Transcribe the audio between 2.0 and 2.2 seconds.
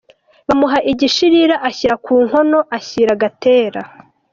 ku